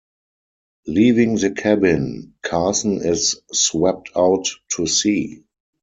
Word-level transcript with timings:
Leaving 0.87 1.35
the 1.35 1.51
cabin, 1.51 2.33
Carson 2.41 3.05
is 3.05 3.39
swept 3.53 4.09
out 4.17 4.47
to 4.71 4.87
sea. 4.87 5.43